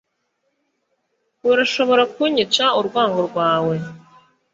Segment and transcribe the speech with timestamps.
[1.51, 3.75] urashobora kunyica urwango rwawe